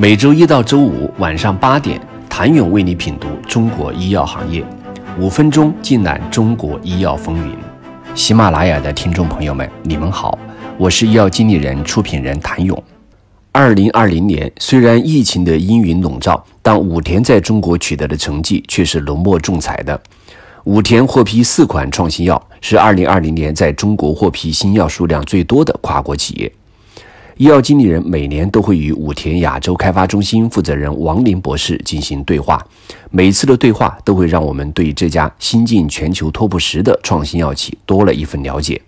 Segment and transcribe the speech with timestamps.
[0.00, 2.00] 每周一到周五晚上八点，
[2.30, 4.64] 谭勇为你品读中国医药行业，
[5.18, 7.52] 五分钟尽览中国医药风云。
[8.14, 10.38] 喜马拉雅的听众朋友们，你们好，
[10.76, 12.80] 我是医药经理人、出品人谭勇。
[13.50, 20.00] 二零二零年，虽然疫情的阴云笼罩，但武田在中国取得的成绩却是浓墨重彩的。
[20.62, 26.52] 武田获批四款创新药，是二零二零年在中国获批新药数量最多的跨国企业。
[27.38, 32.60] 医药经理人每年都会与武田亚洲开发中心负责人王林博士进行对话，
[33.12, 38.82] 每次的对话都会让我们对这家新晋全球 TOP 十的创新药企多了一份了解。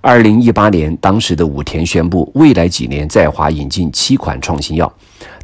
[0.00, 4.90] 二零一八年，当时的武田宣布，未来几年在华引进七款创新药，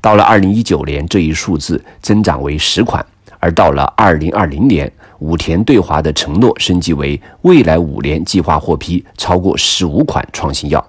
[0.00, 3.04] 到了二零一九年，这一数字增长为十款，
[3.38, 10.82] 而到了二零二零年，武田对华的承诺升级为未来五年计划获批超过十五款创新药。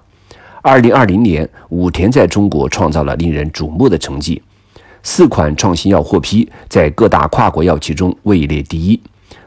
[0.66, 4.42] 二零二零年，武田在中国创造了令人瞩目的成绩，
[5.04, 9.00] 四款创新药获批，在各大跨国药企中位列第一。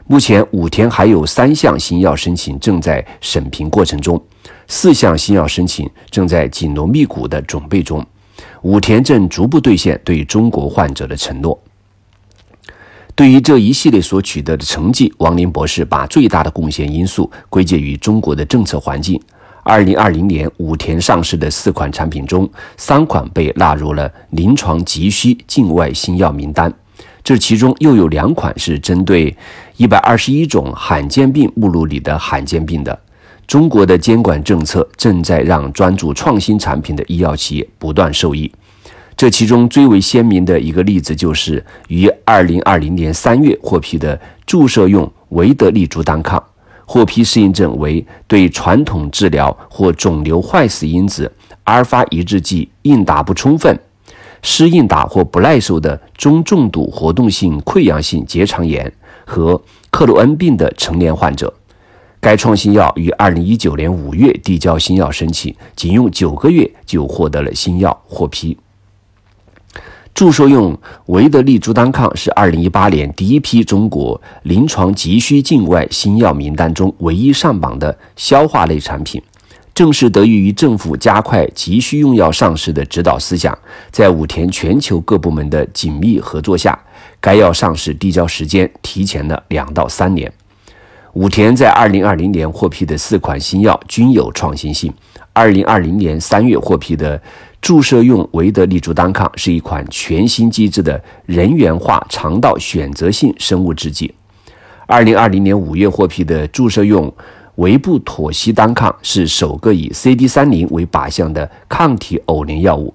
[0.06, 4.18] 目前，武田还有三项新药申请正在审评过程中，
[4.66, 8.02] 四项新药申请正在紧锣密鼓的准备中。
[8.62, 11.62] 武田正逐步兑现对中国患者的承诺。
[13.14, 19.20] 对于这一系列所取得的成绩，王林博士把最大的贡献因素归结于中国的政策环境。
[19.62, 26.72] 二零二零年，武田上市的四款产品中，三款被纳入了临床急需境外新药名单。
[27.22, 29.36] 这其中又有两款是针对
[29.76, 32.98] 一百二十一种罕见病目录里的罕见病的。
[33.46, 38.50] 中国的监管政策正在让专注创新产品的医药企业不断受益。
[39.16, 46.42] 这其中最为鲜明的一个例子，就是于二零二零年三月获批的注射用维德利珠单抗。
[46.92, 51.30] 获批适应症为对传统治疗或肿瘤坏死因子
[51.62, 53.78] 阿尔法抑制剂应答不充分、
[54.42, 58.92] 适应答或不耐受的中重度活动性溃疡性结肠炎
[59.24, 59.62] 和
[59.92, 61.54] 克罗恩病的成年患者。
[62.18, 68.58] 该创新药于二零一九年五月递交新药申请，仅用九个月就获得了新药获批。
[70.14, 70.76] 注射用
[71.06, 79.22] 维德利珠单抗是二零一八年第一批中国临床急需境外新药名单中唯一上榜的消化类产品。
[79.72, 83.56] 正是得益于政府加快急需用药上市的指导思想，
[83.90, 86.78] 在武田全球各部门的紧密合作下，
[87.18, 90.30] 该药上市递交时间提前了两到三年。
[91.14, 94.92] 武田在二零二零年获批的四款新药均有创新性。
[95.40, 97.20] 二零二零年三月获批的。
[97.60, 104.12] 注射用维德利珠单抗是一款全新机制的人源化肠道选择性生物制剂。
[104.86, 107.12] 二零二零年五月获批的注射用
[107.56, 112.92] 维布妥昔单抗是首个以 CD 三零为靶向的抗体偶联药物。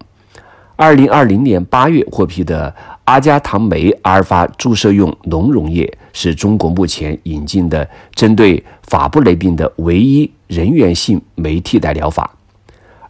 [0.76, 2.74] 二零二零年八月获批的
[3.06, 12.30] 阿加糖酶阿尔法注射用浓溶液是中国目前引进的针对法布雷病的唯一人源性酶替代疗法。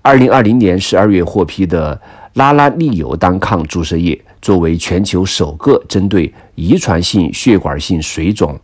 [0.02, 2.00] 二零二零年十二月获批的
[2.34, 8.60] 拉拉利尤单抗注射液，作为全球首个针对遗传性血管性水肿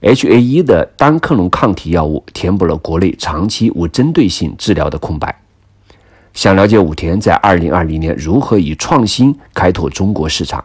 [0.00, 5.34] （HAE） 的单克隆抗体药物，填补了国内长期无针对性治疗的空白。
[6.32, 10.64] 想了解武田在二零二零年如何以创新开拓中国市场，